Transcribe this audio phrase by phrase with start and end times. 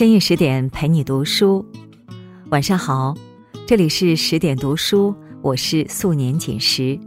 [0.00, 1.62] 深夜十点陪你读书，
[2.48, 3.14] 晚上好，
[3.66, 6.98] 这里是十点读书，我是素年锦时。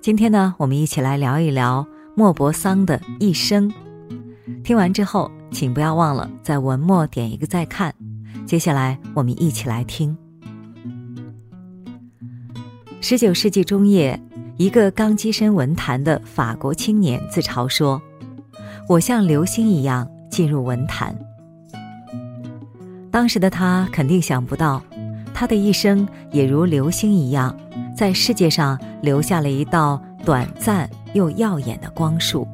[0.00, 3.70] 今天呢，我们一起来聊一聊莫泊桑的一生。
[4.64, 7.94] 听完之后，请不要忘了在文末点一个再看。
[8.46, 10.16] 接下来，我们一起来听。
[13.02, 14.18] 十九世纪中叶，
[14.56, 18.00] 一个刚跻身文坛的法国青年自嘲说
[18.88, 21.14] ：“我像流星一样进入文坛。”
[23.16, 24.82] 当时的他肯定想不到，
[25.32, 27.58] 他的一生也如流星一样，
[27.96, 32.46] 在世界上留下了一道短暂又耀眼的光束。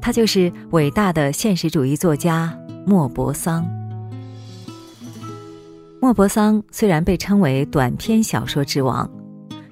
[0.00, 3.66] 他就是伟大的现实主义作家莫泊桑。
[6.00, 9.10] 莫泊桑虽然被称为短篇小说之王，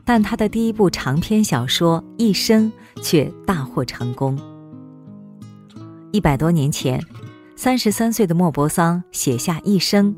[0.04, 4.36] 但他的第一部长篇小说《一生》却大获成功。
[6.10, 7.00] 一百多年前。
[7.58, 10.14] 三十三岁的莫泊桑写下一生，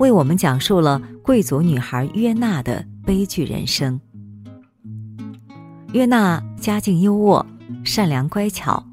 [0.00, 3.98] 为我们讲述了贵族女孩约娜的悲剧人生。
[5.92, 7.46] 约娜家境优渥，
[7.84, 8.84] 善良乖巧，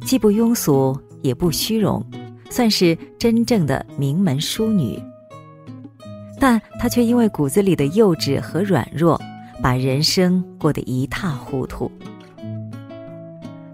[0.00, 2.02] 既不庸俗也不虚荣，
[2.48, 4.98] 算是真正的名门淑女。
[6.40, 9.20] 但她却因为骨子里的幼稚和软弱，
[9.62, 11.92] 把人生过得一塌糊涂。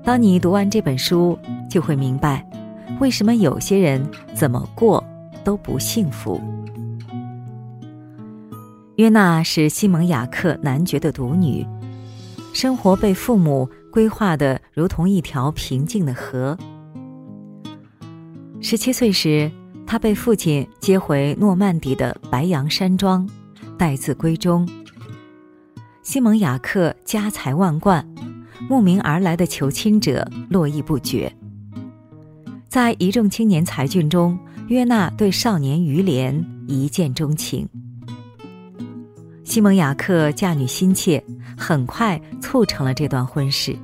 [0.03, 1.39] 当你读完这本书，
[1.71, 2.45] 就会明白。
[3.03, 4.01] 为什么有些人
[4.33, 5.03] 怎么过
[5.43, 6.41] 都不幸福？
[8.95, 11.67] 约娜是西蒙雅克男爵的独女，
[12.53, 16.57] 生活被父母规划的如同一条平静的河。
[18.61, 19.51] 十七岁时，
[19.85, 23.29] 她被父亲接回诺曼底的白杨山庄，
[23.77, 24.65] 待字闺中。
[26.05, 28.07] 西蒙雅克家财万贯，
[28.71, 31.35] 慕名而来的求亲者络绎不绝。
[32.73, 34.35] 在一众青年才俊中，
[34.69, 36.35] 约娜对少年于连
[36.67, 37.69] 一见钟情。
[39.45, 41.23] 西蒙雅克嫁女心切，
[41.55, 43.77] 很快促成了这段婚事。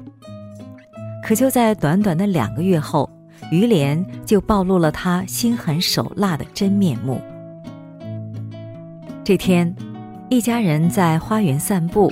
[1.22, 3.10] 可就在短短的两个月后，
[3.53, 7.21] 于连就暴露了他心狠手辣的真面目。
[9.22, 9.77] 这天，
[10.31, 12.10] 一家人在花园散步，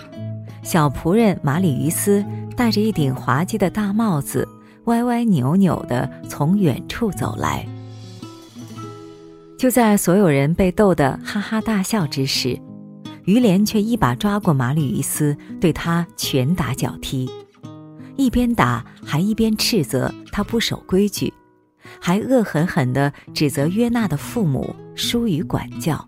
[0.62, 2.22] 小仆人马里于斯
[2.54, 4.46] 戴着一顶滑稽的大帽子。
[4.86, 7.66] 歪歪扭扭的从远处走来，
[9.58, 12.58] 就在所有人被逗得哈哈大笑之时，
[13.24, 17.28] 于连却一把抓过马吕于斯，对他拳打脚踢，
[18.16, 21.32] 一边打还一边斥责他不守规矩，
[22.00, 26.06] 还恶狠狠地指责约娜的父母疏于管教。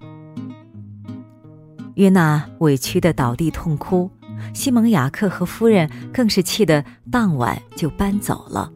[1.94, 4.08] 约娜委屈的倒地痛哭。
[4.54, 8.70] 西蒙雅克和夫人更是气得当晚就搬走了。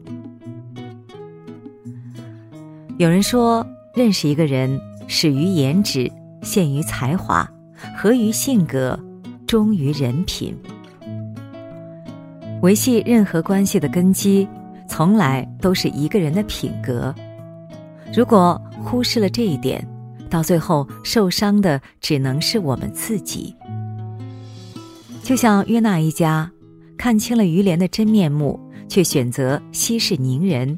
[2.97, 3.65] 有人说，
[3.95, 7.49] 认识一个人，始于颜值，陷于才华，
[7.97, 8.99] 合于性格，
[9.47, 10.55] 忠于人品。
[12.61, 14.47] 维系任何关系的根基，
[14.87, 17.13] 从来都是一个人的品格。
[18.15, 19.85] 如果忽视了这一点，
[20.29, 23.55] 到最后受伤的只能是我们自己。
[25.23, 26.51] 就像约纳一家，
[26.97, 30.77] 看清了于连的真面目，却选择息事宁人，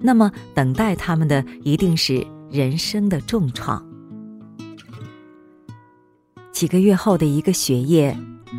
[0.00, 3.86] 那么等待他们的一定是人生的重创。
[6.50, 8.16] 几个月后的一个雪夜，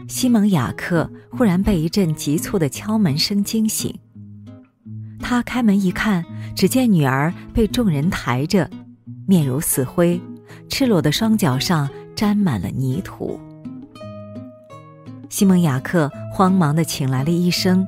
[0.07, 3.93] 西蒙雅克忽然被一阵急促的敲门声惊醒。
[5.19, 6.23] 他开门一看，
[6.55, 8.69] 只见女儿被众人抬着，
[9.27, 10.21] 面如死灰，
[10.69, 13.39] 赤裸的双脚上沾满了泥土。
[15.29, 17.87] 西蒙雅克慌忙地请来了医生，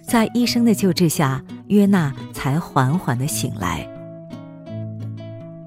[0.00, 3.86] 在医生的救治下，约娜才缓缓地醒来。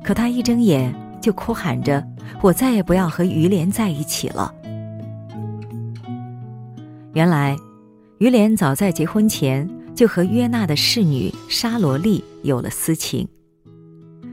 [0.04, 2.04] 可他一睁眼就哭喊着
[2.42, 4.54] ：“我再也不要和于连在一起了。”
[7.14, 7.58] 原来，
[8.20, 13.28] 于连早在结婚前就和约娜的侍女沙罗丽有了私情。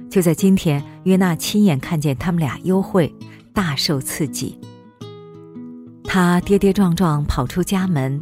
[0.09, 3.13] 就在今天，约娜亲眼看见他们俩幽会，
[3.53, 4.59] 大受刺激。
[6.11, 8.21] 他跌跌撞撞跑出家门，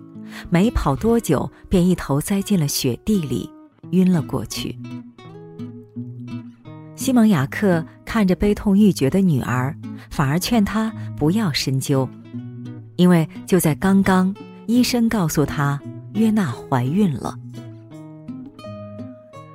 [0.50, 3.48] 没跑多久，便一头栽进了雪地里，
[3.92, 4.76] 晕了过去。
[6.96, 9.72] 西蒙雅克看着悲痛欲绝的女儿，
[10.10, 12.08] 反而劝她不要深究，
[12.96, 14.34] 因为就在刚刚，
[14.66, 15.80] 医生告诉他
[16.14, 17.38] 约娜怀孕了。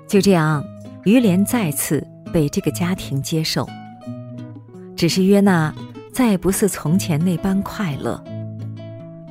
[0.07, 0.63] 就这样，
[1.03, 3.67] 于连再次被这个家庭接受。
[4.95, 5.73] 只是约娜。
[6.11, 8.21] 再也不似从前那般快乐，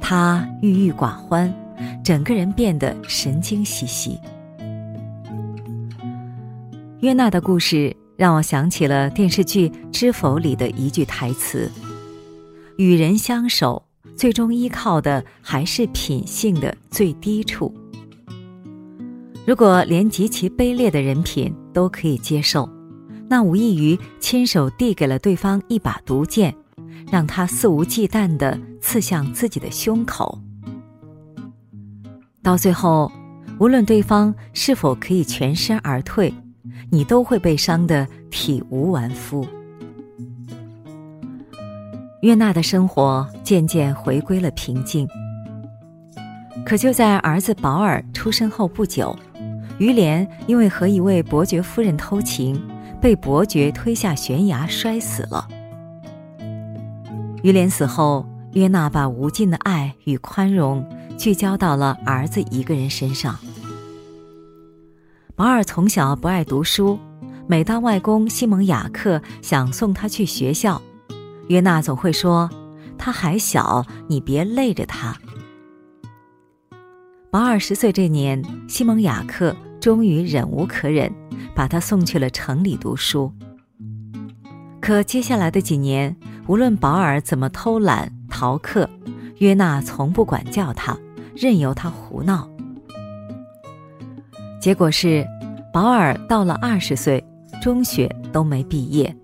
[0.00, 1.52] 他郁郁寡欢，
[2.02, 4.18] 整个人变得神经兮兮。
[7.00, 11.70] 约娜的故事让我想起了电视剧《知否》里的一句台词
[12.76, 13.82] ：“与人相守，
[14.16, 17.72] 最终依靠的还是品性的最低处。
[19.46, 22.68] 如果连极其卑劣的人品都可以接受，
[23.28, 26.54] 那无异于亲手递给了对方一把毒箭，
[27.10, 30.38] 让他肆无忌惮地刺向自己的胸口。
[32.42, 33.10] 到最后，
[33.58, 36.34] 无论对方是否可以全身而退。”
[36.92, 39.46] 你都会被伤得体无完肤。
[42.22, 45.08] 约娜的生活渐渐回归了平静。
[46.66, 49.16] 可就在儿子保尔出生后不久，
[49.78, 52.60] 于连因为和一位伯爵夫人偷情，
[53.00, 55.46] 被伯爵推下悬崖摔死了。
[57.42, 60.86] 于连死后，约娜把无尽的爱与宽容
[61.18, 63.38] 聚焦到了儿子一个人身上。
[65.34, 66.98] 保尔从小不爱读书，
[67.46, 70.80] 每当外公西蒙雅克想送他去学校，
[71.48, 72.50] 约娜总会说
[72.98, 75.16] ：“他还小，你别累着他。”
[77.30, 81.10] 保尔十岁这年，西蒙雅克终于忍无可忍，
[81.54, 83.32] 把他送去了城里读书。
[84.80, 86.16] 可接下来的几年，
[86.46, 88.88] 无论保尔怎么偷懒逃课，
[89.38, 90.96] 约娜从不管教他，
[91.36, 92.48] 任由他胡闹。
[94.60, 95.24] 结果是，
[95.72, 97.22] 保尔到了二十岁，
[97.62, 99.14] 中学都没毕业。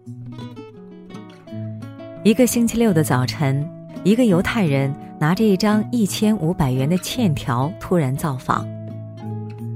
[2.23, 3.69] 一个星期六的早晨，
[4.05, 8.67] 一个犹太人拿着一张一千五百元的欠条突然造访。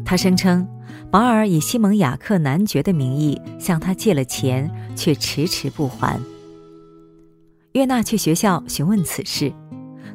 [0.04, 0.66] 他声称，
[1.10, 6.20] 保尔以西蒙雅克男爵的名义向他借了钱，却迟迟不还。
[7.72, 9.52] 约娜去学校询问此事，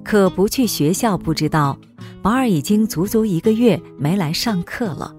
[0.03, 1.77] 可不去学校不知道，
[2.21, 5.13] 保尔已经足足一个月没来上课了。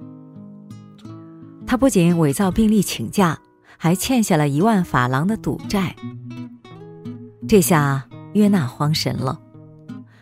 [1.67, 3.38] 他不仅伪造病历请假，
[3.76, 5.94] 还欠下了一万法郎的赌债。
[7.46, 9.38] 这下约娜慌神了，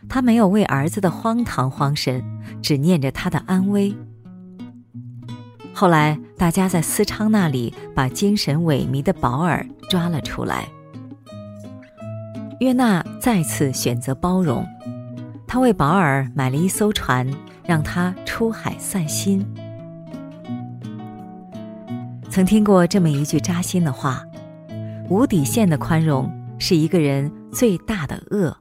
[0.08, 2.24] 他没有为儿子的荒唐慌神，
[2.60, 3.94] 只念着他的安危。
[5.74, 10.68] 后来，大家在思昌那里把精神萎靡的保尔抓了出来。
[12.60, 14.64] 约娜再次选择包容，
[15.48, 17.28] 他为保尔买了一艘船，
[17.66, 19.44] 让他出海散心。
[22.30, 24.24] 曾听过这么一句扎心的话
[25.10, 28.56] ：“无底线的宽容是一个人最大的恶。”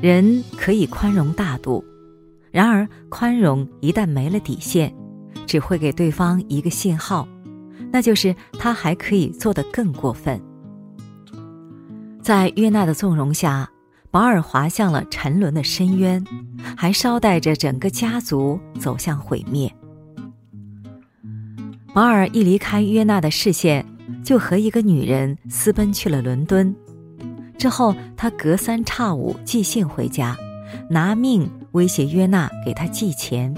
[0.00, 1.84] 人可以宽容大度，
[2.58, 4.92] 然而宽容一旦没了底线，
[5.46, 7.28] 只会给对方一个信号，
[7.92, 10.42] 那就是他还可以做得更过分。
[12.20, 13.70] 在约娜的纵容下，
[14.10, 16.26] 保尔滑向了沉沦的深渊，
[16.76, 19.72] 还捎带着整个家族走向毁灭。
[21.94, 23.86] 保尔一离开约娜的视线，
[24.24, 26.74] 就和一个女人私奔去了伦敦。
[27.56, 30.36] 之后，他隔三差五寄信回家，
[30.90, 33.54] 拿命威胁约娜给他寄钱。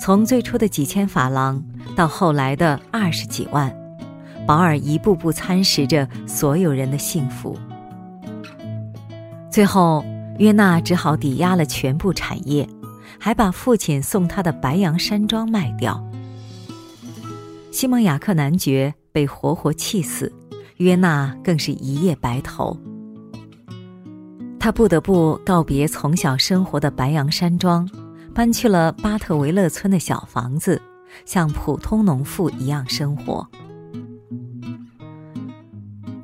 [0.00, 1.62] 从最初的几千法郎，
[1.96, 3.74] 到后来的二十几万，
[4.46, 7.58] 保尔一步步蚕食着所有人的幸福。
[9.50, 10.04] 最后，
[10.38, 12.66] 约娜只好抵押了全部产业，
[13.18, 16.02] 还把父亲送她的白羊山庄卖掉。
[17.72, 20.32] 西蒙雅克男爵被活活气死，
[20.76, 22.76] 约娜更是一夜白头。
[24.60, 27.88] 他不得不告别从小生活的白杨山庄，
[28.34, 30.80] 搬去了巴特维勒村的小房子，
[31.24, 33.46] 像普通农妇一样生活。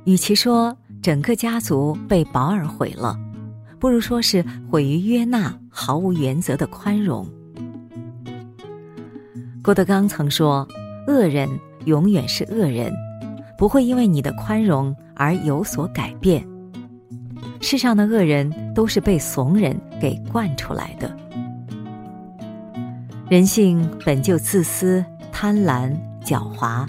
[0.04, 3.18] 与其说整个家族被保尔毁了，
[3.78, 7.26] 不如说是毁于约娜毫无原则的宽容。
[9.62, 10.66] 郭德纲曾说。
[11.06, 11.46] 恶人
[11.84, 12.90] 永远是恶人，
[13.58, 16.42] 不会因为你的宽容而有所改变。
[17.64, 21.16] 世上的恶人都是被怂人给惯出来的。
[23.30, 25.02] 人性本就自私、
[25.32, 25.90] 贪婪、
[26.22, 26.86] 狡猾，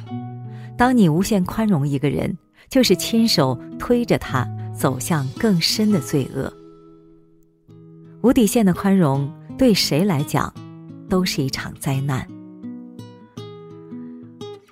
[0.78, 2.38] 当你无限宽容一个人，
[2.70, 4.46] 就是亲手推着他
[4.78, 6.54] 走向更深的罪恶。
[8.22, 10.54] 无底线的宽容对谁来讲，
[11.08, 12.28] 都是一场灾难。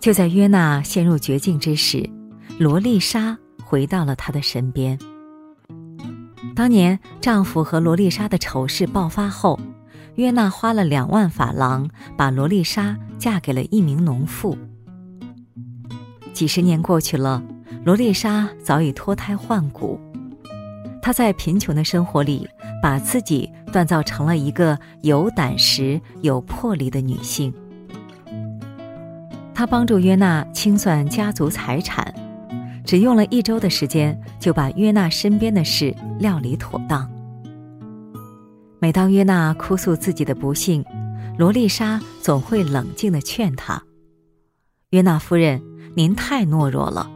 [0.02, 2.08] 就在约娜陷入绝境之时，
[2.60, 5.00] 罗丽莎回到了她的身边。
[6.56, 9.60] 当年丈夫和罗丽莎的丑事爆发后，
[10.16, 14.56] 约娜花了两万法郎把罗丽莎嫁给了一名农妇。
[16.32, 17.42] 几十年过去了，
[17.84, 20.00] 罗丽莎早已脱胎换骨，
[21.02, 22.48] 她在贫穷的生活里
[22.82, 27.52] 把自己锻造成了一个有胆识、有魄力的女性。
[29.56, 32.14] 她帮助约娜清算家族财产，
[32.86, 37.10] 只用了一周的时间，就把约娜身边的事料理妥当。
[38.80, 40.84] 每当约娜哭诉自己的不幸，
[41.38, 43.82] 罗丽莎总会冷静地劝她
[44.92, 45.62] ：“约娜夫人，
[45.96, 47.10] 您太懦弱了。”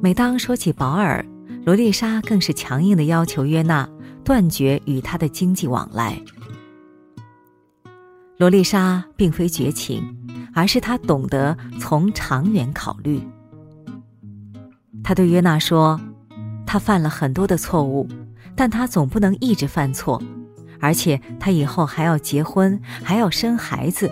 [0.00, 1.24] 每当说起保尔，
[1.64, 3.88] 罗丽莎更是强硬地要求约娜
[4.24, 6.18] 断绝与他的经济往来。
[8.38, 10.02] 罗丽莎并非绝情，
[10.54, 13.20] 而是她懂得从长远考虑。
[15.04, 16.00] 他对约娜说
[16.66, 18.08] ：“他犯了很多的错误，
[18.56, 20.20] 但他总不能一直犯错，
[20.80, 24.10] 而且他以后还要结婚，还要生孩子，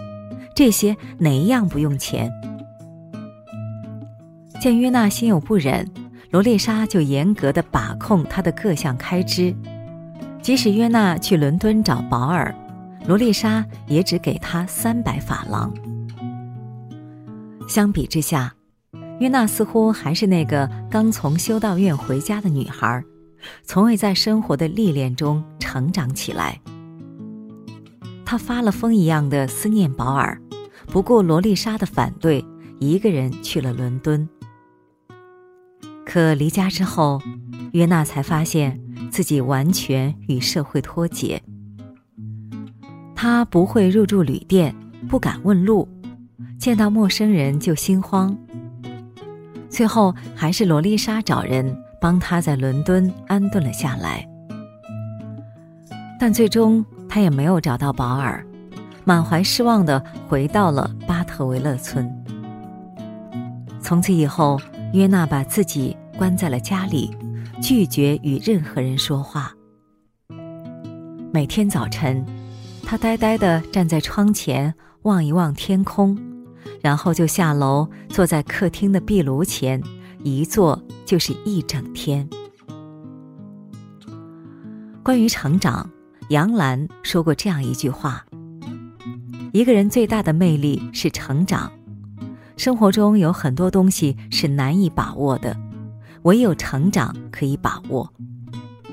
[0.55, 2.31] 这些哪一样不用钱？”
[4.61, 5.91] 见约娜心有不忍，
[6.31, 9.53] 罗丽莎就严格的把控她的各项开支，
[10.41, 12.55] 即使约娜去伦敦找保尔。
[13.09, 15.73] 罗丽莎也只给他三百法郎。
[17.67, 18.55] 相比之下，
[19.23, 23.05] 约娜似乎还是那个刚从修道院回家的女孩，
[23.63, 26.61] 从未在生活的历练中成长起来。
[28.25, 30.37] 她发了疯一样的思念保尔，
[30.89, 32.45] 不顾罗丽莎的反对，
[32.81, 34.29] 一个人去了伦敦。
[36.05, 37.23] 可离家之后，
[37.75, 41.41] 约娜才发现自己完全与社会脱节。
[43.15, 44.75] 他不会入住旅店，
[45.09, 45.89] 不敢问路，
[46.59, 48.37] 见到陌生人就心慌。
[49.73, 54.29] 最后还是罗丽莎找人帮他在伦敦安顿了下来，
[56.21, 58.47] 但最终他也没有找到保尔，
[59.03, 62.07] 满怀失望的回到了巴特维勒村。
[63.81, 64.61] 从此以后，
[64.93, 67.17] 约娜把自己关在了家里，
[67.63, 69.53] 拒绝与任何人说话。
[71.33, 72.23] 每天早晨。
[72.85, 76.19] 他呆呆的站在窗前望一望天空，
[76.83, 79.81] 然后就下楼坐在客厅的壁炉前，
[80.25, 82.29] 一坐就是一整天。
[85.03, 85.89] 关于成长，
[86.29, 88.25] 杨澜说过这样一句话：
[89.53, 91.73] 一个人最大的魅力是成长。
[92.57, 95.57] 生活中有很多东西是难以把握的，
[96.23, 98.13] 唯有成长可以把握。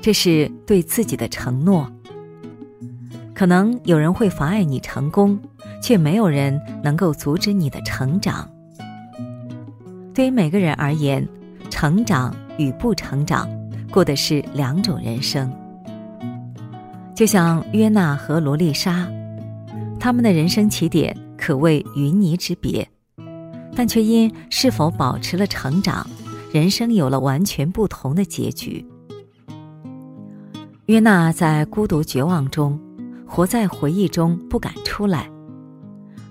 [0.00, 1.90] 这是对自己的承诺。
[3.40, 5.40] 可能有人会妨碍你成功，
[5.80, 8.46] 却没有人能够阻止你的成长。
[10.12, 11.26] 对于每个人而言，
[11.70, 13.48] 成长与不成长，
[13.90, 15.50] 过的是两种人生。
[17.14, 19.10] 就像约娜和罗丽莎，
[19.98, 22.86] 他们的人生起点可谓云泥之别，
[23.74, 26.06] 但却因是否保持了成长，
[26.52, 28.84] 人生有了完全不同的结局。
[30.84, 32.78] 约娜在孤独绝望中。
[33.32, 35.30] 活在回忆中不敢出来，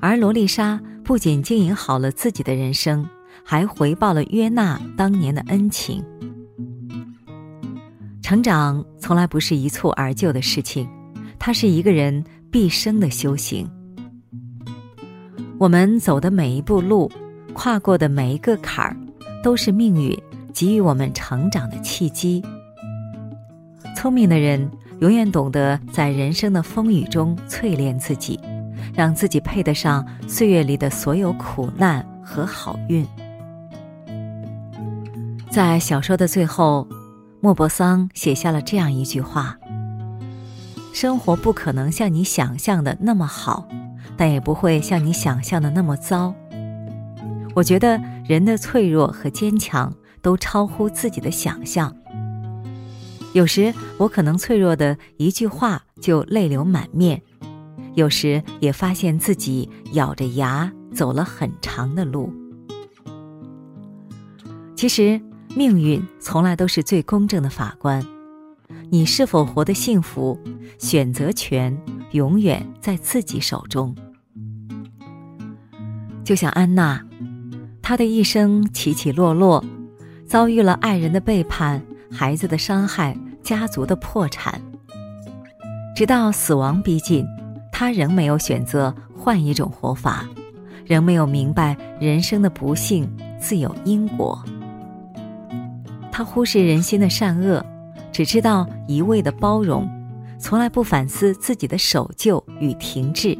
[0.02, 3.08] 而罗丽莎不仅经营好了自己的人生，
[3.42, 6.04] 还回报了约娜当年的恩情。
[8.22, 10.86] 成长从来不是一蹴而就的事情，
[11.40, 13.66] 它是一个人毕生的修行。
[15.58, 17.10] 我们走的每一步路，
[17.54, 18.96] 跨过的每一个坎儿，
[19.42, 20.16] 都是命运
[20.54, 22.44] 给予我们成长的契机。
[23.96, 24.70] 聪明的人。
[25.02, 28.40] 永远懂得在人生的风雨中淬炼自己，
[28.94, 33.06] 让自己配得上岁月里的所有苦难和好运。
[35.50, 36.88] 在小说的最后，
[37.40, 39.58] 莫泊桑写下了这样一句话
[40.94, 43.68] ：“生活不可能像你想象的那么好，
[44.18, 46.34] 但也不会像你想象的那么糟。”
[47.56, 49.92] 我觉得人的脆弱和坚强
[50.22, 51.96] 都超乎自己的想象。
[53.34, 57.22] 有时我可能脆弱的一句话就泪流满面，
[57.94, 62.34] 有时也发现自己咬着牙走了很长的路。
[64.76, 65.22] 其实
[65.56, 68.04] 命运从来都是最公正的法官，
[68.90, 70.40] 你是否活得幸福，
[70.80, 71.78] 选择权
[72.12, 73.96] 永远在自己手中。
[76.24, 77.06] 就像安娜，
[77.82, 79.64] 她的一生起起落落，
[80.26, 81.84] 遭遇了爱人的背叛。
[82.12, 84.62] 孩子的伤害，家族的破产，
[85.96, 87.26] 直到死亡逼近，
[87.72, 90.26] 他仍没有选择换一种活法，
[90.86, 94.44] 仍没有明白人生的不幸自有因果。
[96.12, 97.64] 他忽视人心的善恶，
[98.12, 99.88] 只知道一味的包容，
[100.40, 103.38] 从来不反思自己的守旧与停滞，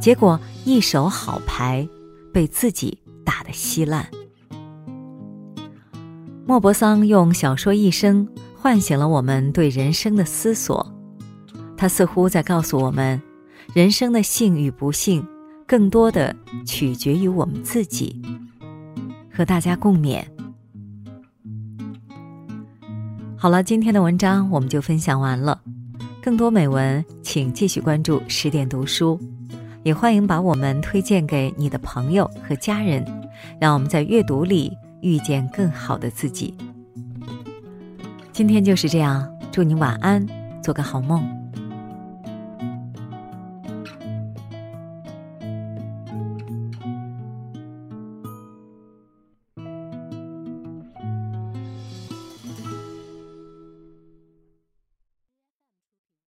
[0.00, 1.86] 结果一手好牌
[2.32, 4.06] 被自己打得稀烂。
[6.52, 10.86] 莫泊桑用小说一生唤醒了我们对人生的思索，
[11.78, 13.18] 他似乎在告诉我们：
[13.72, 15.26] 人生的幸与不幸，
[15.66, 18.20] 更多的取决于我们自己。
[19.32, 20.22] 和大家共勉。
[23.34, 25.58] 好了，今天的文章我们就分享完了。
[26.22, 29.18] 更多美文，请继续关注十点读书，
[29.84, 33.02] 也欢迎把我们推荐给你的朋友和家人，
[33.58, 36.54] 让我们在阅读里遇见更好的自己。
[38.32, 40.26] 今天就是这样，祝你晚安，
[40.62, 41.41] 做个好梦。